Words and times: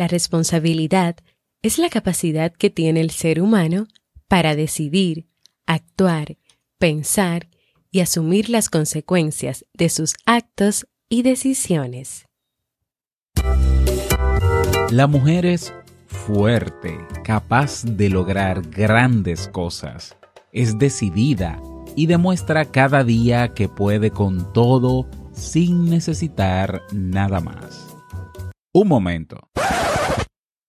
La 0.00 0.08
responsabilidad 0.08 1.16
es 1.60 1.76
la 1.76 1.90
capacidad 1.90 2.54
que 2.54 2.70
tiene 2.70 3.02
el 3.02 3.10
ser 3.10 3.38
humano 3.38 3.86
para 4.28 4.56
decidir, 4.56 5.26
actuar, 5.66 6.38
pensar 6.78 7.48
y 7.90 8.00
asumir 8.00 8.48
las 8.48 8.70
consecuencias 8.70 9.66
de 9.74 9.90
sus 9.90 10.14
actos 10.24 10.86
y 11.10 11.20
decisiones. 11.20 12.24
La 14.90 15.06
mujer 15.06 15.44
es 15.44 15.70
fuerte, 16.06 16.96
capaz 17.22 17.84
de 17.84 18.08
lograr 18.08 18.62
grandes 18.70 19.48
cosas. 19.48 20.16
Es 20.50 20.78
decidida 20.78 21.60
y 21.94 22.06
demuestra 22.06 22.64
cada 22.64 23.04
día 23.04 23.52
que 23.52 23.68
puede 23.68 24.10
con 24.10 24.50
todo 24.54 25.06
sin 25.34 25.90
necesitar 25.90 26.80
nada 26.90 27.40
más. 27.40 27.94
Un 28.72 28.88
momento. 28.88 29.49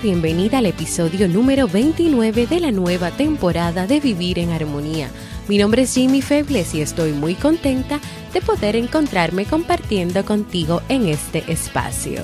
Bienvenida 0.00 0.58
al 0.58 0.66
episodio 0.66 1.28
número 1.28 1.68
29 1.68 2.46
de 2.46 2.60
la 2.60 2.70
nueva 2.70 3.10
temporada 3.10 3.86
de 3.86 4.00
Vivir 4.00 4.38
en 4.38 4.50
Armonía. 4.50 5.10
Mi 5.48 5.58
nombre 5.58 5.82
es 5.82 5.94
Jimmy 5.94 6.22
Febles 6.22 6.74
y 6.74 6.80
estoy 6.80 7.12
muy 7.12 7.34
contenta 7.34 8.00
de 8.32 8.40
poder 8.40 8.74
encontrarme 8.74 9.44
compartiendo 9.44 10.24
contigo 10.24 10.80
en 10.88 11.08
este 11.08 11.44
espacio. 11.52 12.22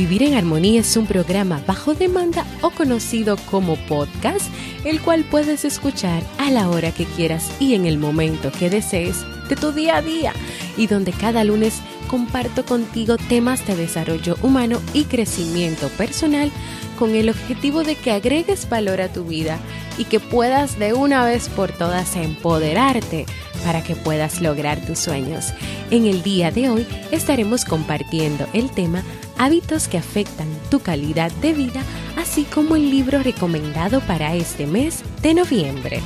Vivir 0.00 0.22
en 0.22 0.32
Armonía 0.32 0.80
es 0.80 0.96
un 0.96 1.04
programa 1.04 1.60
bajo 1.66 1.92
demanda 1.92 2.46
o 2.62 2.70
conocido 2.70 3.36
como 3.50 3.76
podcast, 3.76 4.46
el 4.86 4.98
cual 5.02 5.24
puedes 5.24 5.66
escuchar 5.66 6.22
a 6.38 6.50
la 6.50 6.70
hora 6.70 6.90
que 6.90 7.04
quieras 7.04 7.52
y 7.60 7.74
en 7.74 7.84
el 7.84 7.98
momento 7.98 8.50
que 8.50 8.70
desees 8.70 9.26
de 9.50 9.56
tu 9.56 9.72
día 9.72 9.98
a 9.98 10.00
día 10.00 10.32
y 10.78 10.86
donde 10.86 11.12
cada 11.12 11.44
lunes 11.44 11.82
comparto 12.08 12.64
contigo 12.64 13.18
temas 13.18 13.66
de 13.66 13.76
desarrollo 13.76 14.38
humano 14.40 14.80
y 14.94 15.04
crecimiento 15.04 15.90
personal 15.90 16.50
con 16.98 17.14
el 17.14 17.28
objetivo 17.28 17.84
de 17.84 17.94
que 17.94 18.12
agregues 18.12 18.70
valor 18.70 19.02
a 19.02 19.12
tu 19.12 19.24
vida 19.24 19.58
y 19.98 20.04
que 20.04 20.18
puedas 20.18 20.78
de 20.78 20.94
una 20.94 21.26
vez 21.26 21.50
por 21.50 21.72
todas 21.72 22.16
empoderarte 22.16 23.26
para 23.66 23.82
que 23.82 23.96
puedas 23.96 24.40
lograr 24.40 24.80
tus 24.86 24.98
sueños. 24.98 25.52
En 25.90 26.06
el 26.06 26.22
día 26.22 26.50
de 26.50 26.70
hoy 26.70 26.86
estaremos 27.10 27.66
compartiendo 27.66 28.46
el 28.54 28.70
tema 28.70 29.02
hábitos 29.40 29.88
que 29.88 29.96
afectan 29.96 30.46
tu 30.70 30.80
calidad 30.80 31.32
de 31.40 31.54
vida, 31.54 31.82
así 32.18 32.44
como 32.44 32.76
el 32.76 32.90
libro 32.90 33.22
recomendado 33.22 34.02
para 34.02 34.34
este 34.34 34.66
mes 34.66 35.02
de 35.22 35.32
noviembre. 35.32 36.02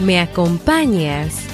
¿Me 0.00 0.20
acompañas? 0.20 1.48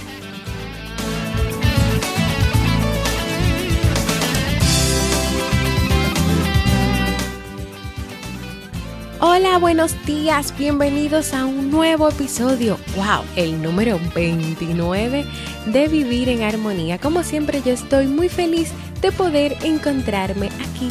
Hola, 9.26 9.56
buenos 9.56 9.94
días, 10.04 10.52
bienvenidos 10.58 11.32
a 11.32 11.46
un 11.46 11.70
nuevo 11.70 12.10
episodio, 12.10 12.78
wow, 12.94 13.24
el 13.36 13.62
número 13.62 13.98
29 14.14 15.24
de 15.66 15.88
Vivir 15.88 16.28
en 16.28 16.42
Armonía. 16.42 16.98
Como 16.98 17.22
siempre 17.22 17.62
yo 17.64 17.72
estoy 17.72 18.06
muy 18.06 18.28
feliz 18.28 18.70
de 19.00 19.12
poder 19.12 19.56
encontrarme 19.62 20.46
aquí 20.46 20.88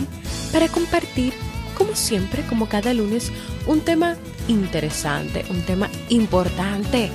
para 0.52 0.68
compartir, 0.68 1.34
como 1.78 1.96
siempre, 1.96 2.44
como 2.44 2.68
cada 2.68 2.94
lunes, 2.94 3.32
un 3.68 3.82
tema 3.82 4.16
interesante, 4.48 5.46
un 5.50 5.62
tema 5.62 5.90
importante 6.10 7.10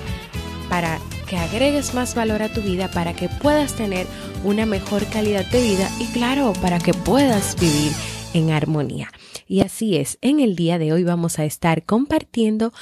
para 0.69 0.99
que 1.29 1.37
agregues 1.37 1.95
más 1.95 2.15
valor 2.15 2.43
a 2.43 2.49
tu 2.49 2.63
vida, 2.63 2.91
para 2.91 3.15
que 3.15 3.29
puedas 3.29 3.75
tener 3.75 4.07
una 4.45 4.67
mejor 4.67 5.05
calidad 5.07 5.45
de 5.47 5.63
vida 5.63 5.91
y 6.01 6.07
claro, 6.07 6.53
para 6.61 6.79
que 6.79 6.95
puedas 6.95 7.57
vivir 7.61 7.93
en 8.35 8.51
armonía. 8.51 9.11
Y 9.47 9.61
así 9.61 9.97
es, 9.97 10.19
en 10.21 10.41
el 10.41 10.57
día 10.57 10.79
de 10.79 10.93
hoy 10.93 11.05
vamos 11.05 11.39
a 11.39 11.45
estar 11.45 11.85
compartiendo 11.85 12.73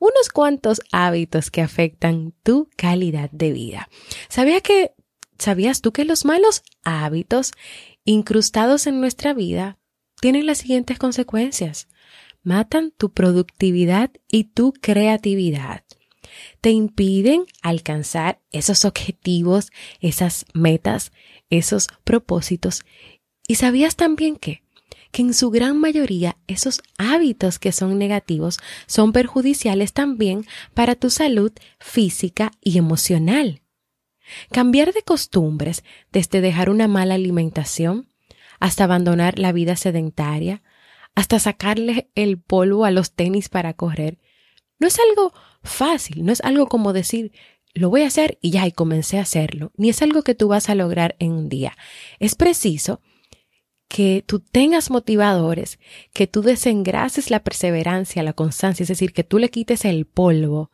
unos 0.00 0.30
cuantos 0.32 0.80
hábitos 0.90 1.52
que 1.52 1.60
afectan 1.60 2.34
tu 2.42 2.68
calidad 2.74 3.30
de 3.30 3.52
vida. 3.52 3.88
¿Sabía 4.28 4.60
que, 4.60 4.94
¿Sabías 5.38 5.80
tú 5.80 5.92
que 5.92 6.04
los 6.04 6.24
malos 6.24 6.62
hábitos 6.82 7.52
incrustados 8.04 8.86
en 8.86 9.00
nuestra 9.00 9.32
vida 9.32 9.78
tienen 10.20 10.46
las 10.46 10.58
siguientes 10.58 10.98
consecuencias? 10.98 11.86
Matan 12.42 12.90
tu 12.90 13.12
productividad 13.12 14.10
y 14.28 14.44
tu 14.44 14.72
creatividad. 14.72 15.84
Te 16.60 16.70
impiden 16.70 17.44
alcanzar 17.62 18.40
esos 18.50 18.84
objetivos, 18.84 19.70
esas 20.00 20.46
metas, 20.54 21.12
esos 21.50 21.88
propósitos. 22.04 22.82
¿Y 23.46 23.56
sabías 23.56 23.96
también 23.96 24.36
que 24.36 24.62
que 25.10 25.22
en 25.22 25.34
su 25.34 25.50
gran 25.50 25.78
mayoría 25.78 26.36
esos 26.46 26.82
hábitos 26.98 27.58
que 27.58 27.72
son 27.72 27.98
negativos 27.98 28.58
son 28.86 29.12
perjudiciales 29.12 29.92
también 29.92 30.44
para 30.74 30.94
tu 30.94 31.10
salud 31.10 31.52
física 31.78 32.52
y 32.60 32.78
emocional. 32.78 33.62
Cambiar 34.52 34.92
de 34.92 35.02
costumbres, 35.02 35.82
desde 36.12 36.40
dejar 36.40 36.70
una 36.70 36.86
mala 36.86 37.14
alimentación 37.14 38.08
hasta 38.60 38.84
abandonar 38.84 39.38
la 39.38 39.52
vida 39.52 39.74
sedentaria, 39.76 40.62
hasta 41.14 41.38
sacarle 41.38 42.10
el 42.14 42.38
polvo 42.38 42.84
a 42.84 42.90
los 42.90 43.12
tenis 43.12 43.48
para 43.48 43.74
correr, 43.74 44.18
no 44.78 44.86
es 44.86 44.98
algo 44.98 45.32
fácil, 45.62 46.24
no 46.24 46.32
es 46.32 46.40
algo 46.42 46.66
como 46.66 46.92
decir, 46.92 47.32
lo 47.74 47.90
voy 47.90 48.02
a 48.02 48.06
hacer 48.06 48.38
y 48.40 48.50
ya, 48.50 48.66
y 48.66 48.72
comencé 48.72 49.18
a 49.18 49.22
hacerlo, 49.22 49.72
ni 49.76 49.90
es 49.90 50.02
algo 50.02 50.22
que 50.22 50.34
tú 50.34 50.48
vas 50.48 50.68
a 50.68 50.74
lograr 50.74 51.16
en 51.18 51.32
un 51.32 51.48
día. 51.48 51.76
Es 52.18 52.34
preciso 52.34 53.00
que 53.90 54.22
tú 54.24 54.38
tengas 54.38 54.88
motivadores, 54.88 55.80
que 56.12 56.28
tú 56.28 56.42
desengrases 56.42 57.28
la 57.28 57.42
perseverancia, 57.42 58.22
la 58.22 58.34
constancia, 58.34 58.84
es 58.84 58.88
decir, 58.88 59.12
que 59.12 59.24
tú 59.24 59.40
le 59.40 59.48
quites 59.48 59.84
el 59.84 60.06
polvo 60.06 60.70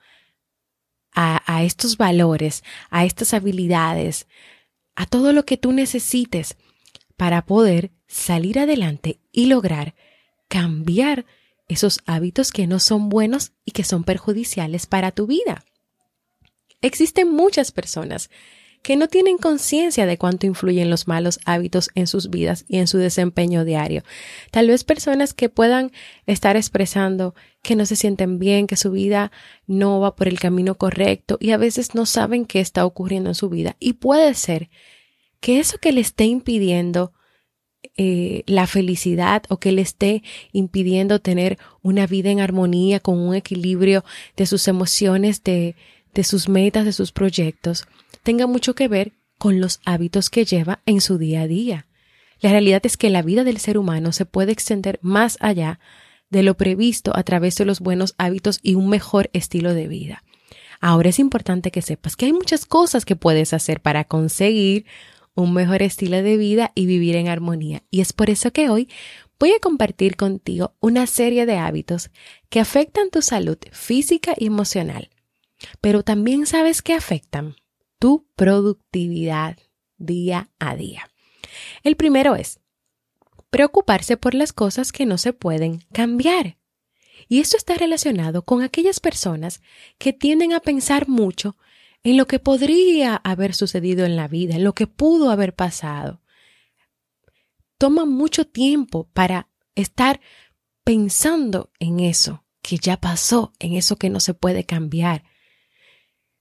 a, 1.13 1.43
a 1.47 1.65
estos 1.65 1.97
valores, 1.97 2.63
a 2.91 3.07
estas 3.07 3.33
habilidades, 3.33 4.27
a 4.97 5.07
todo 5.07 5.33
lo 5.33 5.47
que 5.47 5.57
tú 5.57 5.73
necesites 5.73 6.59
para 7.17 7.47
poder 7.47 7.91
salir 8.07 8.59
adelante 8.59 9.19
y 9.33 9.47
lograr 9.47 9.95
cambiar 10.49 11.25
esos 11.69 12.01
hábitos 12.05 12.53
que 12.53 12.67
no 12.67 12.81
son 12.81 13.09
buenos 13.09 13.53
y 13.65 13.73
que 13.73 13.83
son 13.83 14.05
perjudiciales 14.05 14.85
para 14.85 15.11
tu 15.11 15.27
vida. 15.27 15.65
Existen 16.83 17.33
muchas 17.33 17.73
personas 17.73 18.29
que 18.87 18.95
no 18.95 19.09
tienen 19.09 19.37
conciencia 19.37 20.07
de 20.07 20.17
cuánto 20.17 20.47
influyen 20.47 20.91
los 20.91 21.09
malos 21.09 21.41
hábitos 21.45 21.91
en 21.97 22.07
sus 22.07 22.31
vidas 22.31 22.65
y 22.69 22.77
en 22.77 22.87
su 22.87 22.99
desempeño 22.99 23.65
diario. 23.65 24.05
Tal 24.53 24.69
vez 24.69 24.85
personas 24.85 25.35
que 25.35 25.49
puedan 25.49 25.91
estar 26.27 26.57
expresando 26.57 27.35
que 27.63 27.75
no 27.75 27.85
se 27.85 27.97
sienten 27.97 28.39
bien, 28.39 28.69
que 28.69 28.77
su 28.77 28.93
vida 28.93 29.33
no 29.67 29.99
va 29.99 30.15
por 30.15 30.29
el 30.29 30.39
camino 30.39 30.77
correcto 30.77 31.37
y 31.41 31.51
a 31.51 31.57
veces 31.57 31.97
no 31.97 32.07
saben 32.07 32.45
qué 32.45 32.61
está 32.61 32.87
ocurriendo 32.87 33.29
en 33.29 33.35
su 33.35 33.49
vida. 33.49 33.75
Y 33.81 33.95
puede 33.95 34.35
ser 34.35 34.71
que 35.41 35.59
eso 35.59 35.79
que 35.79 35.91
le 35.91 36.01
esté 36.01 36.27
impidiendo 36.27 37.13
eh, 37.97 38.45
la 38.47 38.69
felicidad 38.69 39.43
o 39.49 39.59
que 39.59 39.73
le 39.73 39.83
esté 39.83 40.23
impidiendo 40.53 41.21
tener 41.21 41.59
una 41.83 42.07
vida 42.07 42.31
en 42.31 42.39
armonía 42.39 43.01
con 43.01 43.19
un 43.19 43.35
equilibrio 43.35 44.05
de 44.37 44.47
sus 44.47 44.69
emociones, 44.69 45.43
de, 45.43 45.75
de 46.15 46.23
sus 46.23 46.49
metas, 46.49 46.85
de 46.85 46.93
sus 46.93 47.11
proyectos, 47.11 47.85
tenga 48.27 48.49
mucho 48.49 48.75
que 48.75 48.89
ver 48.89 49.13
con 49.39 49.61
los 49.61 49.79
hábitos 49.85 50.31
que 50.31 50.45
lleva 50.45 50.81
en 50.85 51.01
su 51.01 51.17
día 51.17 51.43
a 51.43 51.47
día. 51.47 51.87
La 52.41 52.51
realidad 52.51 52.85
es 52.85 52.97
que 52.97 53.09
la 53.09 53.23
vida 53.23 53.45
del 53.45 53.59
ser 53.59 53.79
humano 53.79 54.11
se 54.11 54.27
puede 54.27 54.51
extender 54.51 54.99
más 55.01 55.39
allá 55.39 55.79
de 56.29 56.43
lo 56.43 56.57
previsto 56.57 57.17
a 57.17 57.23
través 57.23 57.55
de 57.55 57.65
los 57.65 57.79
buenos 57.79 58.17
hábitos 58.19 58.59
y 58.65 58.75
un 58.75 58.89
mejor 58.89 59.31
estilo 59.33 59.75
de 59.75 59.87
vida. 59.87 60.25
Ahora 60.81 61.11
es 61.11 61.21
importante 61.21 61.71
que 61.71 61.83
sepas 61.83 62.17
que 62.17 62.27
hay 62.27 62.33
muchas 62.33 62.67
cosas 62.67 63.05
que 63.05 63.15
puedes 63.15 63.53
hacer 63.53 63.81
para 63.81 64.03
conseguir 64.03 64.87
un 65.37 65.55
mejor 65.55 65.83
estilo 65.83 66.21
de 66.21 66.37
vida 66.37 66.73
y 66.75 66.87
vivir 66.87 67.15
en 67.15 67.29
armonía. 67.29 67.85
Y 67.93 68.01
es 68.01 68.13
por 68.13 68.29
eso 68.29 68.53
que 68.53 68.69
hoy 68.69 68.89
voy 69.39 69.53
a 69.53 69.61
compartir 69.61 70.17
contigo 70.17 70.75
una 70.81 71.07
serie 71.07 71.47
de 71.47 71.59
hábitos 71.59 72.11
que 72.49 72.59
afectan 72.59 73.09
tu 73.11 73.23
salud 73.23 73.59
física 73.71 74.35
y 74.37 74.47
emocional, 74.47 75.11
pero 75.81 76.03
también 76.03 76.47
sabes 76.47 76.83
que 76.83 76.93
afectan 76.93 77.55
tu 77.99 78.27
productividad 78.37 79.59
día 79.97 80.51
a 80.59 80.77
día. 80.77 81.11
El 81.83 81.97
primero 81.97 82.37
es 82.37 82.61
preocuparse 83.51 84.17
por 84.17 84.35
las 84.35 84.53
cosas 84.53 84.93
que 84.93 85.07
no 85.07 85.19
se 85.19 85.33
pueden 85.33 85.81
cambiar. 85.93 86.59
Y 87.29 87.41
esto 87.41 87.57
está 87.57 87.75
relacionado 87.75 88.43
con 88.43 88.63
aquellas 88.63 89.01
personas 89.01 89.63
que 89.99 90.13
tienden 90.13 90.53
a 90.53 90.61
pensar 90.61 91.09
mucho 91.09 91.57
en 92.03 92.17
lo 92.17 92.27
que 92.27 92.39
podría 92.39 93.17
haber 93.17 93.55
sucedido 93.55 94.05
en 94.05 94.17
la 94.17 94.29
vida, 94.29 94.57
en 94.57 94.65
lo 94.65 94.75
que 94.75 94.87
pudo 94.87 95.31
haber 95.31 95.55
pasado. 95.55 96.21
Toma 97.79 98.05
mucho 98.05 98.47
tiempo 98.47 99.09
para 99.13 99.49
estar 99.75 100.21
pensando 100.85 101.73
en 101.79 102.01
eso 102.01 102.45
que 102.63 102.79
ya 102.79 103.01
pasó, 103.01 103.53
en 103.59 103.75
eso 103.75 103.97
que 103.97 104.11
no 104.11 104.21
se 104.21 104.35
puede 104.35 104.65
cambiar. 104.65 105.25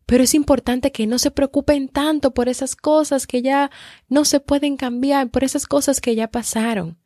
Pero 0.06 0.24
es 0.24 0.34
importante 0.34 0.92
que 0.92 1.08
no 1.08 1.18
se 1.18 1.32
preocupen 1.32 1.88
tanto 1.90 2.34
por 2.34 2.50
esas 2.50 2.76
cosas 2.76 3.26
que 3.28 3.42
ya 3.42 3.72
no 4.08 4.26
se 4.26 4.40
pueden 4.40 4.78
cambiar, 4.78 5.30
por 5.30 5.44
esas 5.44 5.66
cosas 5.66 6.00
que 6.02 6.16
ya 6.16 6.28
pasaron. 6.30 7.00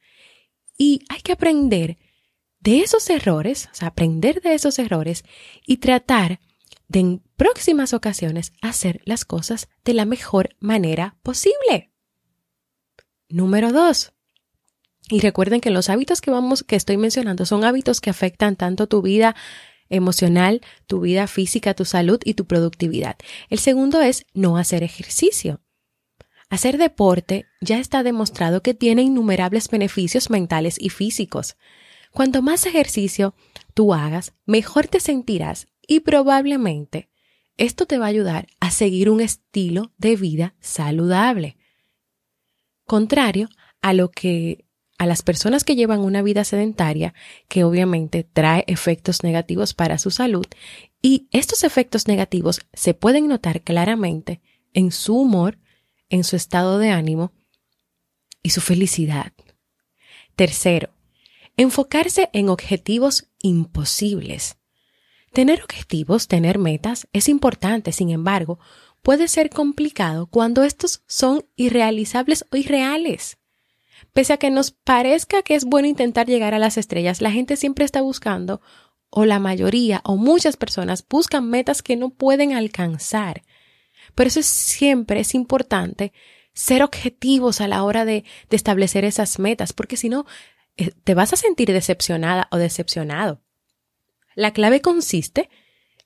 Y 0.77 1.01
hay 1.09 1.21
que 1.21 1.31
aprender 1.31 1.97
de 2.59 2.79
esos 2.81 3.09
errores, 3.09 3.69
o 3.71 3.75
sea, 3.75 3.89
aprender 3.89 4.41
de 4.41 4.53
esos 4.53 4.79
errores 4.79 5.23
y 5.65 5.77
tratar 5.77 6.39
de 6.89 6.99
en 6.99 7.23
próximas 7.37 7.93
ocasiones 7.93 8.51
hacer 8.61 9.01
las 9.05 9.23
cosas 9.23 9.69
de 9.85 9.93
la 9.93 10.05
mejor 10.05 10.55
manera 10.59 11.15
posible. 11.23 11.91
Número 13.29 13.71
dos. 13.71 14.11
Y 15.09 15.21
recuerden 15.21 15.61
que 15.61 15.69
los 15.69 15.89
hábitos 15.89 16.19
que 16.19 16.31
vamos, 16.31 16.63
que 16.63 16.75
estoy 16.75 16.97
mencionando 16.97 17.45
son 17.45 17.63
hábitos 17.63 18.01
que 18.01 18.09
afectan 18.09 18.55
tanto 18.55 18.87
tu 18.87 19.01
vida 19.01 19.35
emocional, 19.89 20.61
tu 20.87 21.01
vida 21.01 21.27
física, 21.27 21.73
tu 21.73 21.85
salud 21.85 22.19
y 22.23 22.33
tu 22.35 22.45
productividad. 22.45 23.17
El 23.49 23.59
segundo 23.59 24.01
es 24.01 24.25
no 24.33 24.57
hacer 24.57 24.83
ejercicio. 24.83 25.61
Hacer 26.49 26.77
deporte 26.77 27.45
ya 27.61 27.79
está 27.79 28.01
demostrado 28.01 28.63
que 28.63 28.73
tiene 28.73 29.03
innumerables 29.03 29.69
beneficios 29.69 30.29
mentales 30.29 30.77
y 30.79 30.89
físicos. 30.89 31.57
Cuanto 32.11 32.41
más 32.41 32.65
ejercicio 32.65 33.35
tú 33.73 33.93
hagas, 33.93 34.33
mejor 34.45 34.87
te 34.87 34.99
sentirás 34.99 35.67
y 35.87 35.99
probablemente 36.01 37.09
esto 37.57 37.85
te 37.85 37.97
va 37.97 38.05
a 38.05 38.09
ayudar 38.09 38.47
a 38.59 38.71
seguir 38.71 39.09
un 39.09 39.21
estilo 39.21 39.91
de 39.97 40.15
vida 40.15 40.55
saludable. 40.59 41.57
Contrario 42.85 43.49
a 43.81 43.93
lo 43.93 44.09
que 44.09 44.65
a 44.99 45.05
las 45.05 45.23
personas 45.23 45.63
que 45.63 45.75
llevan 45.75 46.01
una 46.01 46.21
vida 46.21 46.43
sedentaria, 46.43 47.15
que 47.47 47.63
obviamente 47.63 48.23
trae 48.23 48.65
efectos 48.67 49.23
negativos 49.23 49.73
para 49.73 49.97
su 49.97 50.11
salud, 50.11 50.45
y 51.01 51.29
estos 51.31 51.63
efectos 51.63 52.07
negativos 52.07 52.59
se 52.73 52.93
pueden 52.93 53.27
notar 53.27 53.61
claramente 53.61 54.41
en 54.73 54.91
su 54.91 55.17
humor, 55.17 55.57
en 56.09 56.25
su 56.25 56.35
estado 56.35 56.77
de 56.79 56.89
ánimo 56.89 57.31
y 58.43 58.49
su 58.49 58.59
felicidad. 58.59 59.31
Tercero, 60.35 60.89
enfocarse 61.55 62.29
en 62.33 62.49
objetivos 62.49 63.29
imposibles. 63.41 64.57
Tener 65.31 65.63
objetivos, 65.63 66.27
tener 66.27 66.59
metas 66.59 67.07
es 67.13 67.29
importante, 67.29 67.93
sin 67.93 68.09
embargo, 68.09 68.59
puede 69.01 69.29
ser 69.29 69.49
complicado 69.49 70.27
cuando 70.27 70.63
estos 70.63 71.03
son 71.07 71.45
irrealizables 71.55 72.45
o 72.51 72.57
irreales. 72.57 73.38
Pese 74.13 74.33
a 74.33 74.37
que 74.37 74.49
nos 74.49 74.71
parezca 74.71 75.43
que 75.43 75.55
es 75.55 75.65
bueno 75.65 75.87
intentar 75.87 76.27
llegar 76.27 76.53
a 76.53 76.59
las 76.59 76.77
estrellas, 76.77 77.21
la 77.21 77.31
gente 77.31 77.55
siempre 77.55 77.85
está 77.85 78.01
buscando, 78.01 78.61
o 79.09 79.25
la 79.25 79.39
mayoría, 79.39 80.01
o 80.03 80.17
muchas 80.17 80.57
personas 80.57 81.05
buscan 81.07 81.49
metas 81.49 81.81
que 81.81 81.95
no 81.95 82.09
pueden 82.09 82.53
alcanzar. 82.53 83.43
Por 84.15 84.27
eso 84.27 84.41
siempre 84.43 85.21
es 85.21 85.33
importante 85.33 86.13
ser 86.53 86.83
objetivos 86.83 87.61
a 87.61 87.67
la 87.67 87.83
hora 87.83 88.05
de, 88.05 88.23
de 88.49 88.55
establecer 88.55 89.05
esas 89.05 89.39
metas, 89.39 89.73
porque 89.73 89.97
si 89.97 90.09
no, 90.09 90.25
eh, 90.77 90.91
te 91.03 91.13
vas 91.13 91.33
a 91.33 91.37
sentir 91.37 91.71
decepcionada 91.71 92.47
o 92.51 92.57
decepcionado. 92.57 93.41
La 94.35 94.53
clave 94.53 94.81
consiste 94.81 95.49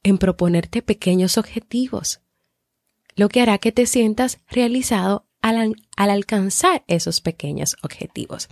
en 0.04 0.18
proponerte 0.18 0.82
pequeños 0.82 1.38
objetivos, 1.38 2.22
lo 3.16 3.30
que 3.30 3.42
hará 3.42 3.58
que 3.58 3.72
te 3.72 3.86
sientas 3.86 4.40
realizado 4.48 5.28
al, 5.44 5.75
alcanzar 5.95 6.84
esos 6.88 7.22
pequeños 7.22 7.75
objetivos. 7.84 8.50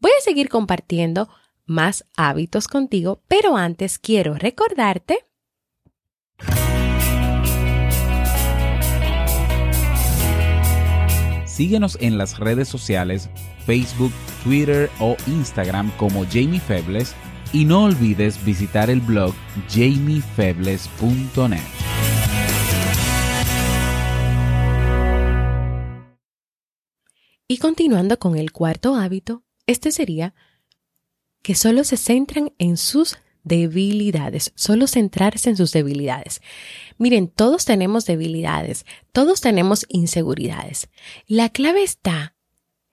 Voy 0.00 0.12
a 0.18 0.22
seguir 0.22 0.48
compartiendo 0.48 1.28
más 1.66 2.06
hábitos 2.16 2.68
contigo, 2.68 3.22
pero 3.28 3.56
antes 3.56 3.98
quiero 3.98 4.34
recordarte 4.34 5.26
Síguenos 11.44 11.98
en 12.00 12.16
las 12.16 12.38
redes 12.38 12.68
sociales 12.68 13.28
Facebook, 13.66 14.12
Twitter 14.42 14.88
o 14.98 15.16
Instagram 15.26 15.90
como 15.98 16.24
Jamie 16.24 16.58
Febles 16.58 17.14
y 17.52 17.66
no 17.66 17.84
olvides 17.84 18.42
visitar 18.44 18.88
el 18.88 19.00
blog 19.00 19.34
jamiefebles.net. 19.68 21.99
Y 27.50 27.58
continuando 27.58 28.20
con 28.20 28.36
el 28.36 28.52
cuarto 28.52 28.94
hábito, 28.94 29.42
este 29.66 29.90
sería 29.90 30.36
que 31.42 31.56
solo 31.56 31.82
se 31.82 31.96
centran 31.96 32.52
en 32.58 32.76
sus 32.76 33.16
debilidades, 33.42 34.52
solo 34.54 34.86
centrarse 34.86 35.50
en 35.50 35.56
sus 35.56 35.72
debilidades. 35.72 36.42
Miren, 36.96 37.26
todos 37.26 37.64
tenemos 37.64 38.06
debilidades, 38.06 38.86
todos 39.10 39.40
tenemos 39.40 39.84
inseguridades. 39.88 40.90
La 41.26 41.48
clave 41.48 41.82
está 41.82 42.36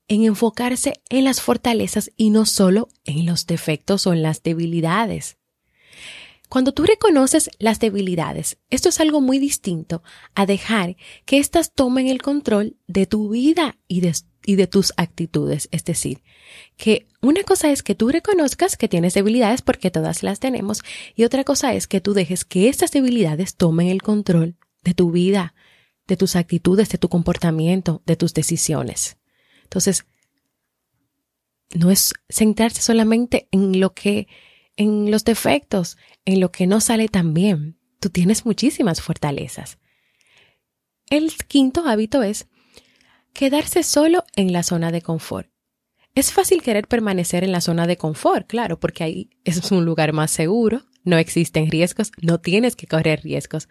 en 0.07 0.23
enfocarse 0.23 1.03
en 1.11 1.25
las 1.25 1.39
fortalezas 1.39 2.09
y 2.17 2.31
no 2.31 2.47
solo 2.47 2.89
en 3.05 3.27
los 3.27 3.45
defectos 3.45 4.07
o 4.07 4.13
en 4.13 4.23
las 4.23 4.41
debilidades. 4.41 5.37
Cuando 6.49 6.71
tú 6.71 6.83
reconoces 6.83 7.51
las 7.59 7.79
debilidades, 7.79 8.57
esto 8.69 8.89
es 8.89 8.99
algo 9.01 9.21
muy 9.21 9.37
distinto 9.37 10.01
a 10.33 10.47
dejar 10.47 10.95
que 11.25 11.37
éstas 11.39 11.73
tomen 11.73 12.07
el 12.07 12.21
control 12.23 12.77
de 12.87 13.05
tu 13.05 13.29
vida 13.29 13.77
y 13.87 13.99
de, 13.99 14.15
y 14.47 14.55
de 14.55 14.65
tus 14.65 14.93
actitudes. 14.95 15.67
Es 15.73 15.83
decir, 15.83 16.23
que 16.77 17.05
una 17.21 17.43
cosa 17.43 17.69
es 17.69 17.83
que 17.83 17.95
tú 17.95 18.07
reconozcas 18.07 18.77
que 18.77 18.87
tienes 18.87 19.13
debilidades 19.13 19.61
porque 19.61 19.91
todas 19.91 20.23
las 20.23 20.39
tenemos 20.39 20.83
y 21.15 21.25
otra 21.25 21.43
cosa 21.43 21.73
es 21.73 21.85
que 21.85 21.99
tú 21.99 22.13
dejes 22.13 22.45
que 22.45 22.69
estas 22.69 22.91
debilidades 22.91 23.57
tomen 23.57 23.89
el 23.89 24.01
control 24.01 24.55
de 24.83 24.93
tu 24.93 25.11
vida, 25.11 25.53
de 26.07 26.15
tus 26.15 26.37
actitudes, 26.37 26.87
de 26.87 26.97
tu 26.97 27.09
comportamiento, 27.09 28.01
de 28.05 28.15
tus 28.15 28.33
decisiones. 28.33 29.17
Entonces, 29.63 30.05
no 31.75 31.91
es 31.91 32.13
centrarse 32.29 32.81
solamente 32.81 33.49
en 33.51 33.81
lo 33.81 33.93
que, 33.93 34.29
en 34.77 35.11
los 35.11 35.25
defectos, 35.25 35.97
en 36.23 36.39
lo 36.39 36.53
que 36.53 36.67
no 36.67 36.79
sale 36.79 37.09
tan 37.09 37.33
bien. 37.33 37.77
Tú 37.99 38.09
tienes 38.09 38.45
muchísimas 38.45 39.01
fortalezas. 39.01 39.77
El 41.09 41.33
quinto 41.49 41.85
hábito 41.85 42.23
es 42.23 42.47
quedarse 43.38 43.84
solo 43.84 44.24
en 44.36 44.51
la 44.51 44.63
zona 44.63 44.91
de 44.91 45.03
confort. 45.03 45.48
Es 46.15 46.34
fácil 46.34 46.63
querer 46.63 46.88
permanecer 46.88 47.44
en 47.44 47.51
la 47.51 47.62
zona 47.62 47.86
de 47.86 47.96
confort, 47.96 48.48
claro, 48.48 48.79
porque 48.79 49.03
ahí 49.03 49.29
es 49.44 49.72
un 49.72 49.86
lugar 49.86 50.12
más 50.12 50.32
seguro, 50.32 50.82
no 51.03 51.20
existen 51.20 51.70
riesgos, 51.70 52.12
no 52.20 52.39
tienes 52.39 52.75
que 52.75 52.88
correr 52.88 53.22
riesgos. 53.22 53.70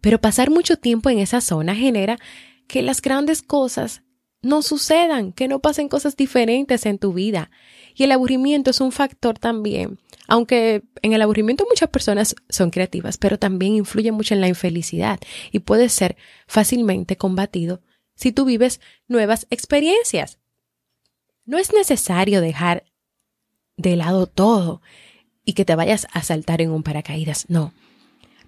Pero 0.00 0.20
pasar 0.20 0.50
mucho 0.50 0.78
tiempo 0.78 1.10
en 1.10 1.20
esa 1.20 1.40
zona 1.40 1.76
genera 1.76 2.18
que 2.66 2.82
las 2.82 3.00
grandes 3.00 3.40
cosas 3.40 4.02
no 4.42 4.62
sucedan, 4.62 5.30
que 5.32 5.46
no 5.46 5.60
pasen 5.60 5.88
cosas 5.88 6.16
diferentes 6.16 6.84
en 6.84 6.98
tu 6.98 7.12
vida. 7.12 7.52
Y 7.94 8.02
el 8.02 8.10
aburrimiento 8.10 8.72
es 8.72 8.80
un 8.80 8.90
factor 8.90 9.38
también, 9.38 10.00
aunque 10.26 10.82
en 11.02 11.12
el 11.12 11.22
aburrimiento 11.22 11.64
muchas 11.68 11.90
personas 11.90 12.34
son 12.48 12.70
creativas, 12.70 13.16
pero 13.16 13.38
también 13.38 13.74
influye 13.74 14.10
mucho 14.10 14.34
en 14.34 14.40
la 14.40 14.48
infelicidad 14.48 15.20
y 15.52 15.60
puede 15.60 15.88
ser 15.88 16.16
fácilmente 16.48 17.16
combatido 17.16 17.80
si 18.18 18.32
tú 18.32 18.44
vives 18.44 18.80
nuevas 19.06 19.46
experiencias. 19.48 20.38
No 21.46 21.56
es 21.56 21.72
necesario 21.72 22.40
dejar 22.40 22.84
de 23.76 23.96
lado 23.96 24.26
todo 24.26 24.82
y 25.44 25.52
que 25.52 25.64
te 25.64 25.76
vayas 25.76 26.08
a 26.12 26.22
saltar 26.22 26.60
en 26.60 26.70
un 26.70 26.82
paracaídas, 26.82 27.46
no. 27.48 27.72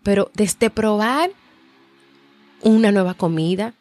Pero 0.03 0.31
desde 0.35 0.71
probar 0.71 1.31
una 2.63 2.91
nueva 2.91 3.15
comida, 3.15 3.75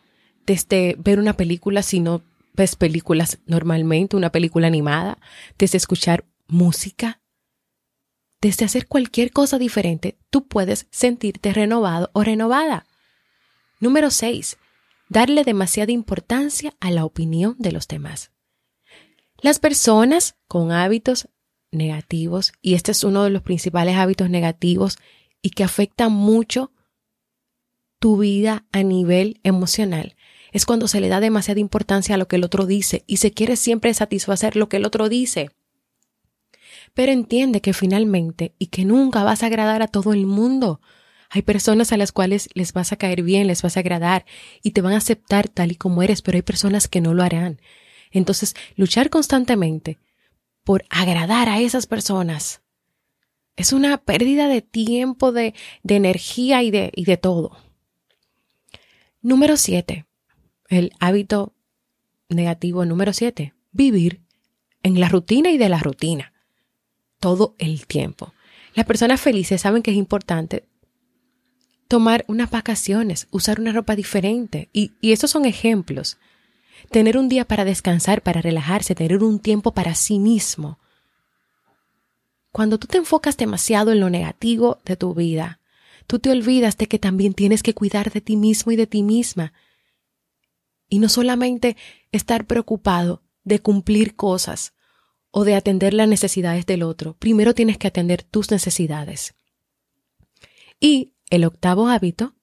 desde 0.46 0.96
ver 1.00 1.19
una 1.19 1.34
película 1.34 1.81
si 1.81 2.00
no 2.00 2.22
ves 2.53 2.75
películas 2.75 3.39
normalmente, 3.48 4.15
una 4.15 4.31
película 4.31 4.67
animada, 4.67 5.17
desde 5.58 5.77
escuchar 5.77 6.24
música, 6.48 7.19
desde 8.41 8.63
hacer 8.63 8.88
cualquier 8.88 9.31
cosa 9.31 9.58
diferente, 9.58 10.17
tú 10.29 10.48
puedes 10.48 10.88
sentirte 10.91 11.51
renovado 11.51 12.12
o 12.13 12.24
renovada. 12.24 12.86
Número 13.79 14.12
6. 14.12 14.58
Darle 15.10 15.44
demasiada 15.44 15.92
importancia 15.92 16.75
a 16.80 16.92
la 16.92 17.04
opinión 17.04 17.56
de 17.58 17.72
los 17.72 17.88
demás. 17.88 18.32
Las 19.42 19.60
personas 19.60 20.36
con 20.48 20.72
hábitos 20.72 21.30
negativos, 21.72 22.54
y 22.62 22.75
este 22.75 22.92
es 22.92 23.04
uno 23.04 23.24
de 23.24 23.32
los 23.32 23.42
principales 23.42 23.98
hábitos 23.98 24.30
negativos 24.30 24.98
y 25.42 25.50
que 25.50 25.63
afecta 25.63 26.10
mucho 26.10 26.72
tu 28.00 28.18
vida 28.18 28.66
a 28.72 28.84
nivel 28.84 29.39
emocional, 29.44 30.16
es 30.51 30.66
cuando 30.66 30.88
se 30.88 31.01
le 31.01 31.10
da 31.10 31.20
demasiada 31.20 31.60
importancia 31.60 32.16
a 32.16 32.18
lo 32.18 32.28
que 32.28 32.36
el 32.36 32.44
otro 32.44 32.66
dice 32.66 33.04
y 33.08 33.18
se 33.18 33.32
quiere 33.32 33.56
siempre 33.56 33.94
satisfacer 33.94 34.56
lo 34.56 34.70
que 34.70 34.78
el 34.78 34.86
otro 34.86 35.10
dice. 35.10 35.50
Pero 36.94 37.12
entiende 37.12 37.62
que 37.62 37.74
finalmente 37.74 38.54
y 38.60 38.68
que 38.68 38.86
nunca 38.86 39.24
vas 39.24 39.44
a 39.44 39.48
agradar 39.48 39.82
a 39.82 39.88
todo 39.88 40.13
el 40.13 40.25
mundo. 40.25 40.82
Hay 41.29 41.43
personas 41.43 41.91
a 41.91 41.98
las 41.98 42.12
cuales 42.12 42.50
les 42.55 42.74
vas 42.74 42.91
a 42.91 42.95
caer 42.95 43.21
bien, 43.21 43.48
les 43.48 43.62
vas 43.62 43.77
a 43.77 43.81
agradar 43.81 44.25
y 44.63 44.71
te 44.71 44.81
van 44.81 44.93
a 44.93 44.98
aceptar 44.98 45.48
tal 45.48 45.71
y 45.71 45.75
como 45.75 46.01
eres, 46.01 46.21
pero 46.21 46.38
hay 46.38 46.41
personas 46.41 46.88
que 46.88 47.01
no 47.01 47.13
lo 47.13 47.24
harán. 47.24 47.62
Entonces, 48.12 48.55
luchar 48.75 49.12
constantemente 49.12 50.00
por 50.63 50.86
agradar 50.89 51.48
a 51.48 51.59
esas 51.59 51.86
personas 51.86 52.62
es 53.55 53.74
una 53.74 53.98
pérdida 53.98 54.48
de 54.48 54.62
tiempo, 54.62 55.31
de, 55.31 55.53
de 55.83 55.95
energía 55.98 56.63
y 56.63 56.71
de, 56.71 56.91
y 56.95 57.05
de 57.05 57.17
todo. 57.17 57.57
Número 59.21 59.57
7. 59.57 60.05
El 60.69 60.93
hábito 61.00 61.53
negativo 62.29 62.86
número 62.86 63.12
7. 63.13 63.53
Vivir 63.71 64.21
en 64.81 65.00
la 65.00 65.09
rutina 65.09 65.51
y 65.51 65.57
de 65.57 65.69
la 65.69 65.79
rutina. 65.79 66.33
Todo 67.19 67.55
el 67.59 67.86
tiempo. 67.86 68.33
Las 68.75 68.86
personas 68.86 69.19
felices 69.19 69.62
saben 69.62 69.83
que 69.83 69.91
es 69.91 69.98
importante 69.98 70.69
tomar 71.89 72.24
unas 72.27 72.51
vacaciones, 72.51 73.27
usar 73.31 73.60
una 73.60 73.74
ropa 73.74 73.96
diferente. 73.96 74.69
Y, 74.72 74.93
y 75.01 75.13
son 75.17 75.46
ejemplos. 75.46 76.17
Tener 76.91 77.17
un 77.17 77.27
día 77.27 77.46
para 77.46 77.65
descansar, 77.65 78.22
para 78.22 78.41
relajarse, 78.41 78.96
tener 78.96 79.22
un 79.24 79.39
tiempo 79.39 79.74
para 79.74 79.96
sí 79.96 80.19
mismo. 80.19 80.79
Cuando 82.51 82.77
tú 82.77 82.86
te 82.88 83.00
enfocas 83.00 83.38
demasiado 83.38 83.91
en 83.91 84.00
lo 84.00 84.10
negativo 84.12 84.77
de 84.86 84.96
tu 84.96 85.15
vida, 85.15 85.60
tú 86.05 86.19
te 86.19 86.29
olvidas 86.29 86.77
de 86.77 86.88
que 86.88 87.00
también 87.00 87.34
tienes 87.34 87.63
que 87.63 87.74
cuidar 87.74 88.12
de 88.12 88.22
ti 88.22 88.38
mismo 88.38 88.72
y 88.72 88.75
de 88.75 88.86
ti 88.86 89.01
misma. 89.01 89.51
Y 90.89 91.00
no 91.00 91.10
solamente 91.10 91.75
estar 92.12 92.46
preocupado 92.46 93.24
de 93.43 93.60
cumplir 93.62 94.15
cosas 94.15 94.74
o 95.31 95.43
de 95.43 95.55
atender 95.55 95.96
las 95.96 96.08
necesidades 96.08 96.67
del 96.67 96.84
otro. 96.84 97.15
Primero 97.17 97.55
tienes 97.55 97.79
que 97.79 97.88
atender 97.88 98.22
tus 98.22 98.51
necesidades. 98.51 99.34
Y 100.79 101.13
el 101.29 101.45
octavo 101.45 101.88
hábito, 101.88 102.36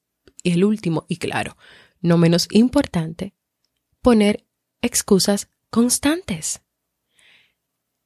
y 0.43 0.53
el 0.53 0.65
último, 0.65 1.07
y 1.09 1.17
claro, 1.17 1.57
no 2.01 2.19
menos 2.19 2.47
importante, 2.53 3.35
poner 4.01 4.47
excusas 4.81 5.49
constantes. 5.71 6.63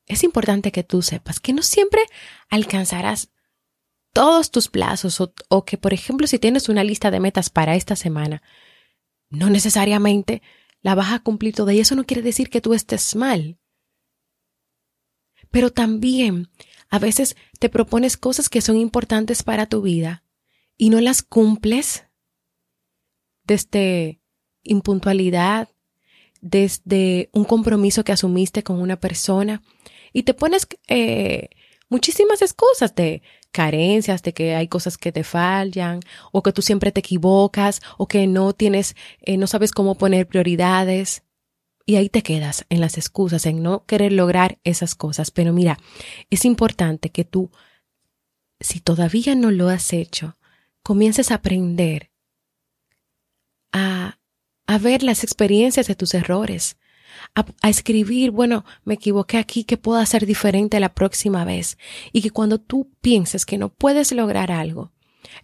Es 0.06 0.24
importante 0.24 0.72
que 0.72 0.82
tú 0.82 1.02
sepas 1.02 1.38
que 1.38 1.52
no 1.52 1.62
siempre 1.62 2.02
alcanzarás 2.48 3.30
todos 4.12 4.50
tus 4.50 4.68
plazos 4.68 5.20
o, 5.20 5.64
que, 5.64 5.76
por 5.76 5.92
ejemplo, 5.92 6.26
si 6.26 6.38
tienes 6.38 6.68
una 6.68 6.82
lista 6.82 7.10
de 7.10 7.20
metas 7.20 7.50
para 7.50 7.76
esta 7.76 7.94
semana, 7.94 8.42
no 9.28 9.50
necesariamente 9.50 10.42
la 10.80 10.94
vas 10.94 11.12
a 11.12 11.20
cumplir 11.20 11.54
toda 11.54 11.74
y 11.74 11.80
eso 11.80 11.94
no 11.94 12.04
quiere 12.04 12.22
decir 12.22 12.50
que 12.50 12.60
tú 12.60 12.74
estés 12.74 13.14
mal. 13.14 13.58
Pero 15.50 15.70
también 15.70 16.48
a 16.88 16.98
veces 16.98 17.36
te 17.58 17.68
propones 17.68 18.16
cosas 18.16 18.48
que 18.48 18.62
son 18.62 18.76
importantes 18.76 19.42
para 19.42 19.66
tu 19.66 19.82
vida 19.82 20.24
y 20.80 20.88
no 20.88 20.98
las 21.02 21.22
cumples 21.22 22.06
desde 23.44 24.22
impuntualidad, 24.62 25.68
desde 26.40 27.28
un 27.34 27.44
compromiso 27.44 28.02
que 28.02 28.12
asumiste 28.12 28.62
con 28.62 28.80
una 28.80 28.98
persona 28.98 29.62
y 30.14 30.22
te 30.22 30.32
pones 30.32 30.66
eh, 30.88 31.50
muchísimas 31.90 32.40
excusas 32.40 32.94
de 32.94 33.20
carencias, 33.52 34.22
de 34.22 34.32
que 34.32 34.54
hay 34.54 34.68
cosas 34.68 34.96
que 34.96 35.12
te 35.12 35.22
fallan, 35.22 36.00
o 36.32 36.42
que 36.42 36.52
tú 36.52 36.62
siempre 36.62 36.92
te 36.92 37.00
equivocas, 37.00 37.82
o 37.98 38.08
que 38.08 38.26
no 38.26 38.54
tienes, 38.54 38.96
eh, 39.20 39.36
no 39.36 39.46
sabes 39.46 39.72
cómo 39.72 39.96
poner 39.96 40.26
prioridades. 40.28 41.24
Y 41.84 41.96
ahí 41.96 42.08
te 42.08 42.22
quedas 42.22 42.64
en 42.70 42.80
las 42.80 42.96
excusas, 42.96 43.44
en 43.44 43.62
no 43.62 43.84
querer 43.84 44.12
lograr 44.12 44.58
esas 44.64 44.94
cosas. 44.94 45.30
Pero 45.30 45.52
mira, 45.52 45.76
es 46.30 46.46
importante 46.46 47.10
que 47.10 47.26
tú, 47.26 47.50
si 48.60 48.80
todavía 48.80 49.34
no 49.34 49.50
lo 49.50 49.68
has 49.68 49.92
hecho, 49.92 50.38
comiences 50.90 51.30
a 51.30 51.36
aprender 51.36 52.10
a, 53.70 54.18
a 54.66 54.78
ver 54.78 55.04
las 55.04 55.22
experiencias 55.22 55.86
de 55.86 55.94
tus 55.94 56.14
errores, 56.14 56.78
a, 57.36 57.68
escribir, 57.68 58.32
bueno, 58.32 58.64
me 58.82 58.94
equivoqué 58.94 59.38
aquí, 59.38 59.62
¿qué 59.62 59.76
puedo 59.76 60.00
hacer 60.00 60.26
diferente 60.26 60.80
la 60.80 60.92
próxima 60.92 61.44
vez? 61.44 61.78
Y 62.10 62.22
que 62.22 62.32
cuando 62.32 62.58
tú 62.58 62.90
pienses 63.00 63.46
que 63.46 63.56
no 63.56 63.68
puedes 63.68 64.10
lograr 64.10 64.50
algo, 64.50 64.90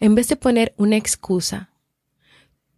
en 0.00 0.16
vez 0.16 0.26
de 0.26 0.34
poner 0.34 0.74
una 0.78 0.96
excusa, 0.96 1.70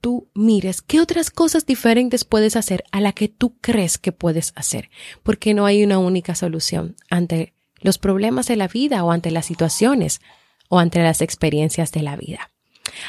tú 0.03 0.29
mires 0.35 0.83
qué 0.83 1.01
otras 1.01 1.31
cosas 1.31 1.65
diferentes 1.65 2.27
puedes 2.27 2.55
hacer 2.55 2.85
a 2.93 3.01
la 3.01 3.13
que 3.13 3.29
tú 3.29 3.57
crees 3.63 3.97
que 3.97 4.13
puedes 4.13 4.53
hacer, 4.57 4.91
porque 5.23 5.55
no 5.55 5.65
hay 5.65 5.83
una 5.83 6.01
única 6.01 6.35
solución 6.35 6.97
ante 7.09 7.55
los 7.81 7.97
problemas 7.97 8.47
de 8.47 8.57
la 8.57 8.69
vida 8.69 9.05
o 9.05 9.11
ante 9.11 9.31
las 9.31 9.47
situaciones 9.47 10.21
o 10.69 10.79
ante 10.79 11.03
las 11.03 11.23
experiencias 11.23 11.93
de 11.93 12.03
la 12.03 12.15
vida. 12.17 12.51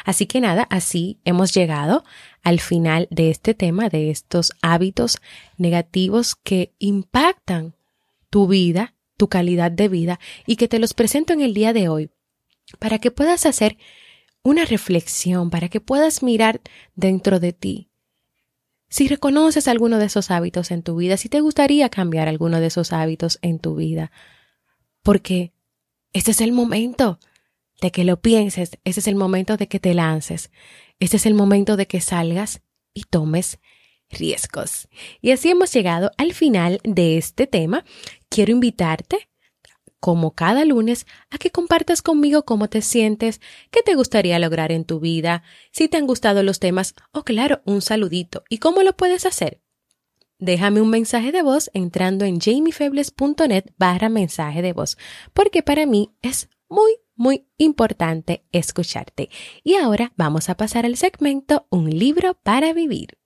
Así 0.06 0.26
que 0.26 0.42
nada, 0.42 0.68
así 0.70 1.20
hemos 1.26 1.54
llegado 1.54 2.04
al 2.44 2.60
final 2.60 3.08
de 3.12 3.30
este 3.30 3.54
tema, 3.54 3.90
de 3.90 4.10
estos 4.10 4.54
hábitos 4.62 5.20
negativos 5.58 6.36
que 6.36 6.74
impactan 6.80 7.76
tu 8.30 8.48
vida, 8.48 8.94
tu 9.18 9.28
calidad 9.28 9.72
de 9.72 9.88
vida 9.90 10.20
y 10.46 10.56
que 10.56 10.68
te 10.68 10.80
los 10.80 10.94
presento 10.94 11.34
en 11.34 11.42
el 11.42 11.54
día 11.54 11.74
de 11.74 11.90
hoy 11.90 12.10
para 12.78 13.00
que 13.00 13.12
puedas 13.12 13.46
hacer 13.46 13.78
una 14.44 14.66
reflexión, 14.66 15.50
para 15.50 15.70
que 15.70 15.82
puedas 15.82 16.24
mirar 16.24 16.62
dentro 16.96 17.40
de 17.40 17.54
ti. 17.54 17.90
Si 18.90 19.08
reconoces 19.08 19.68
alguno 19.68 19.98
de 19.98 20.06
esos 20.06 20.32
hábitos 20.32 20.72
en 20.72 20.82
tu 20.82 20.96
vida, 20.96 21.18
si 21.18 21.30
te 21.30 21.42
gustaría 21.42 21.90
cambiar 21.90 22.28
alguno 22.28 22.60
de 22.60 22.68
esos 22.68 22.94
hábitos 22.94 23.38
en 23.42 23.60
tu 23.60 23.76
vida, 23.76 24.12
porque 25.04 25.54
este 26.14 26.32
es 26.32 26.42
el 26.42 26.52
momento 26.52 27.20
de 27.82 27.92
que 27.92 28.04
lo 28.04 28.22
pienses, 28.22 28.72
ese 28.84 29.00
es 29.00 29.08
el 29.08 29.16
momento 29.16 29.58
de 29.58 29.68
que 29.68 29.80
te 29.80 29.94
lances, 29.94 30.52
este 31.00 31.18
es 31.18 31.26
el 31.26 31.34
momento 31.34 31.78
de 31.78 31.88
que 31.88 32.02
salgas 32.02 32.62
y 32.94 33.04
tomes 33.04 33.60
riesgos. 34.10 34.88
Y 35.22 35.32
así 35.32 35.50
hemos 35.50 35.72
llegado 35.74 36.12
al 36.18 36.34
final 36.34 36.80
de 36.84 37.18
este 37.18 37.48
tema. 37.48 37.86
Quiero 38.30 38.52
invitarte, 38.52 39.30
como 40.00 40.34
cada 40.34 40.66
lunes, 40.66 41.06
a 41.30 41.38
que 41.38 41.52
compartas 41.52 42.02
conmigo 42.02 42.46
cómo 42.46 42.70
te 42.70 42.82
sientes, 42.82 43.42
qué 43.72 43.82
te 43.84 43.96
gustaría 43.96 44.40
lograr 44.40 44.72
en 44.72 44.86
tu 44.86 45.00
vida, 45.00 45.44
si 45.72 45.88
te 45.88 45.98
han 45.98 46.08
gustado 46.08 46.44
los 46.44 46.60
temas 46.60 46.96
o 47.12 47.24
claro, 47.24 47.62
un 47.66 47.82
saludito. 47.82 48.44
¿Y 48.50 48.60
cómo 48.60 48.82
lo 48.82 48.96
puedes 48.96 49.26
hacer? 49.26 49.62
Déjame 50.40 50.82
un 50.82 50.90
mensaje 50.90 51.34
de 51.34 51.42
voz 51.42 51.70
entrando 51.74 52.24
en 52.24 52.40
jamiefebles.net 52.40 53.66
barra 53.78 54.08
mensaje 54.08 54.62
de 54.62 54.72
voz, 54.72 54.98
porque 55.34 55.64
para 55.64 55.86
mí 55.86 56.12
es 56.22 56.50
muy 56.70 56.92
muy 57.20 57.46
importante 57.58 58.46
escucharte. 58.54 59.30
Y 59.62 59.76
ahora 59.76 60.14
vamos 60.16 60.50
a 60.50 60.56
pasar 60.56 60.86
al 60.86 60.96
segmento 60.96 61.68
Un 61.70 61.90
libro 61.90 62.36
para 62.42 62.72
vivir. 62.72 63.18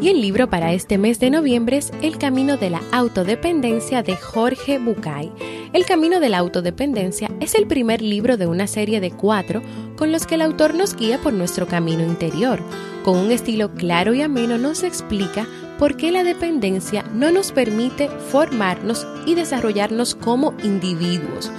Y 0.00 0.10
el 0.10 0.20
libro 0.20 0.48
para 0.48 0.72
este 0.72 0.96
mes 0.96 1.18
de 1.18 1.28
noviembre 1.28 1.76
es 1.76 1.90
El 2.02 2.18
Camino 2.18 2.56
de 2.56 2.70
la 2.70 2.80
Autodependencia 2.92 4.04
de 4.04 4.14
Jorge 4.14 4.78
Bucay. 4.78 5.32
El 5.72 5.84
Camino 5.86 6.20
de 6.20 6.28
la 6.28 6.38
Autodependencia 6.38 7.28
es 7.40 7.56
el 7.56 7.66
primer 7.66 8.00
libro 8.00 8.36
de 8.36 8.46
una 8.46 8.68
serie 8.68 9.00
de 9.00 9.10
cuatro 9.10 9.60
con 9.96 10.12
los 10.12 10.24
que 10.24 10.36
el 10.36 10.42
autor 10.42 10.74
nos 10.74 10.94
guía 10.94 11.18
por 11.18 11.32
nuestro 11.32 11.66
camino 11.66 12.04
interior. 12.04 12.60
Con 13.02 13.16
un 13.16 13.32
estilo 13.32 13.74
claro 13.74 14.14
y 14.14 14.22
ameno 14.22 14.56
nos 14.56 14.84
explica 14.84 15.48
por 15.80 15.96
qué 15.96 16.12
la 16.12 16.22
dependencia 16.22 17.04
no 17.12 17.32
nos 17.32 17.50
permite 17.50 18.08
formarnos 18.08 19.04
y 19.26 19.34
desarrollarnos 19.34 20.14
como 20.14 20.54
individuos 20.62 21.50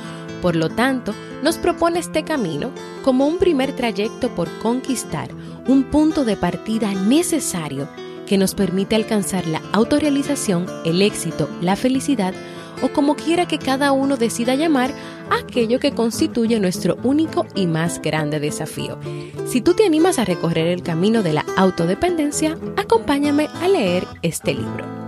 Por 0.41 0.55
lo 0.55 0.69
tanto, 0.69 1.13
nos 1.43 1.57
propone 1.57 1.99
este 1.99 2.23
camino 2.23 2.71
como 3.03 3.27
un 3.27 3.37
primer 3.37 3.75
trayecto 3.75 4.29
por 4.29 4.49
conquistar, 4.59 5.29
un 5.67 5.83
punto 5.83 6.23
de 6.23 6.37
partida 6.37 6.93
necesario 6.93 7.89
que 8.29 8.37
nos 8.37 8.53
permite 8.53 8.95
alcanzar 8.95 9.47
la 9.47 9.59
autorrealización, 9.73 10.67
el 10.85 11.01
éxito, 11.01 11.49
la 11.61 11.75
felicidad 11.75 12.35
o 12.83 12.89
como 12.89 13.15
quiera 13.15 13.47
que 13.47 13.57
cada 13.57 13.91
uno 13.91 14.17
decida 14.17 14.53
llamar 14.53 14.93
aquello 15.31 15.79
que 15.79 15.91
constituye 15.91 16.59
nuestro 16.59 16.97
único 17.03 17.47
y 17.55 17.65
más 17.65 17.99
grande 18.01 18.39
desafío. 18.39 18.99
Si 19.47 19.61
tú 19.61 19.73
te 19.73 19.83
animas 19.83 20.19
a 20.19 20.25
recorrer 20.25 20.67
el 20.67 20.83
camino 20.83 21.23
de 21.23 21.33
la 21.33 21.45
autodependencia, 21.57 22.55
acompáñame 22.77 23.47
a 23.61 23.67
leer 23.67 24.05
este 24.21 24.53
libro. 24.53 24.98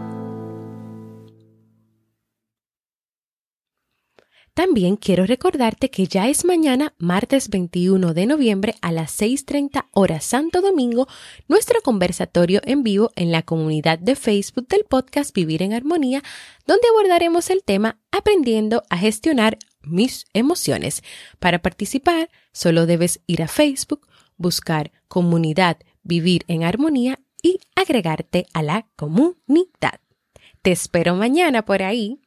También 4.54 4.98
quiero 4.98 5.26
recordarte 5.26 5.90
que 5.90 6.08
ya 6.08 6.28
es 6.28 6.44
mañana, 6.44 6.94
martes 6.98 7.50
21 7.50 8.14
de 8.14 8.26
noviembre 8.26 8.76
a 8.82 8.92
las 8.92 9.18
6.30 9.22 9.86
horas 9.94 10.26
Santo 10.26 10.60
Domingo, 10.60 11.08
nuestro 11.48 11.82
conversatorio 11.82 12.60
en 12.66 12.84
vivo 12.84 13.12
en 13.16 13.32
la 13.32 13.44
comunidad 13.44 13.98
de 13.98 14.16
Facebook 14.16 14.68
del 14.68 14.84
podcast 14.84 15.34
Vivir 15.34 15.64
en 15.64 15.72
Armonía, 15.74 16.22
donde 16.68 16.90
abordaremos 16.90 17.50
el 17.50 17.64
tema 17.64 18.02
Aprendiendo 18.12 18.84
a 18.90 18.98
gestionar 18.98 19.58
mis 19.84 20.26
emociones. 20.34 21.02
Para 21.40 21.62
participar, 21.62 22.30
solo 22.52 22.86
debes 22.86 23.22
ir 23.28 23.44
a 23.44 23.48
Facebook, 23.48 24.06
buscar 24.36 24.92
comunidad 25.08 25.78
Vivir 26.04 26.44
en 26.48 26.66
Armonía 26.66 27.22
y 27.42 27.60
agregarte 27.74 28.48
a 28.54 28.64
la 28.64 28.86
comunidad. 28.98 30.02
Te 30.62 30.74
espero 30.74 31.16
mañana 31.16 31.64
por 31.64 31.84
ahí. 31.84 32.20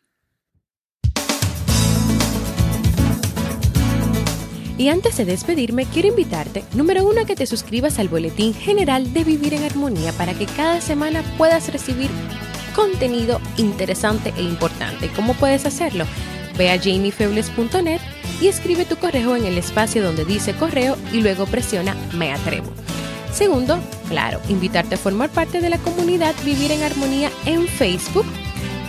Y 4.77 4.89
antes 4.89 5.17
de 5.17 5.25
despedirme, 5.25 5.87
quiero 5.87 6.09
invitarte, 6.09 6.65
número 6.75 7.05
uno, 7.07 7.21
a 7.21 7.25
que 7.25 7.37
te 7.37 7.47
suscribas 7.47 7.99
al 7.99 8.09
Boletín 8.09 8.55
General 8.55 9.13
de 9.13 9.23
Vivir 9.23 9.55
en 9.55 9.63
Armonía 9.63 10.13
para 10.13 10.35
que 10.35 10.47
cada 10.47 10.81
semana 10.81 11.23
puedas 11.39 11.73
recibir 11.73 12.11
contenido 12.75 13.41
interesante 13.57 14.35
e 14.37 14.43
importante. 14.43 15.09
¿Cómo 15.15 15.35
puedes 15.35 15.65
hacerlo? 15.65 16.07
Ve 16.59 16.71
a 16.71 16.79
jamiefebles.net 16.79 18.01
y 18.41 18.49
escribe 18.49 18.85
tu 18.85 18.97
correo 18.97 19.37
en 19.37 19.45
el 19.45 19.59
espacio 19.59 20.03
donde 20.03 20.25
dice 20.25 20.55
correo 20.55 20.97
y 21.13 21.21
luego 21.21 21.47
presiona 21.47 21.95
Me 22.13 22.33
atrevo. 22.33 22.67
Segundo, 23.33 23.79
claro, 24.09 24.41
invitarte 24.49 24.97
a 24.97 24.99
formar 24.99 25.31
parte 25.31 25.61
de 25.61 25.71
la 25.71 25.79
comunidad 25.79 26.35
Vivir 26.45 26.73
en 26.73 26.83
Armonía 26.83 27.31
en 27.47 27.67
Facebook 27.69 28.27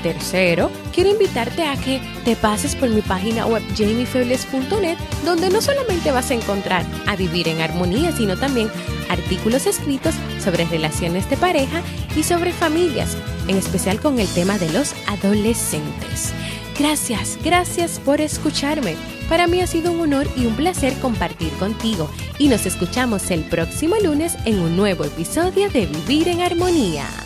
Tercero, 0.05 0.69
quiero 0.93 1.09
invitarte 1.09 1.63
a 1.63 1.75
que 1.77 1.99
te 2.23 2.35
pases 2.35 2.75
por 2.75 2.89
mi 2.91 3.01
página 3.01 3.47
web 3.47 3.63
jamiefebles.net, 3.75 4.99
donde 5.25 5.49
no 5.49 5.61
solamente 5.61 6.11
vas 6.11 6.29
a 6.29 6.35
encontrar 6.35 6.85
a 7.07 7.15
vivir 7.15 7.47
en 7.47 7.59
armonía, 7.59 8.11
sino 8.11 8.37
también 8.37 8.69
artículos 9.09 9.65
escritos 9.65 10.13
sobre 10.39 10.65
relaciones 10.65 11.27
de 11.27 11.37
pareja 11.37 11.81
y 12.15 12.21
sobre 12.21 12.53
familias, 12.53 13.17
en 13.47 13.57
especial 13.57 13.99
con 13.99 14.19
el 14.19 14.27
tema 14.27 14.59
de 14.59 14.69
los 14.73 14.93
adolescentes. 15.07 16.33
Gracias, 16.77 17.39
gracias 17.43 17.97
por 17.97 18.21
escucharme. 18.21 18.95
Para 19.27 19.47
mí 19.47 19.59
ha 19.61 19.65
sido 19.65 19.91
un 19.91 20.01
honor 20.01 20.27
y 20.37 20.45
un 20.45 20.55
placer 20.55 20.93
compartir 20.99 21.49
contigo 21.53 22.11
y 22.37 22.47
nos 22.47 22.67
escuchamos 22.67 23.31
el 23.31 23.41
próximo 23.41 23.95
lunes 24.03 24.37
en 24.45 24.59
un 24.59 24.77
nuevo 24.77 25.03
episodio 25.03 25.67
de 25.71 25.87
Vivir 25.87 26.27
en 26.27 26.41
Armonía. 26.41 27.24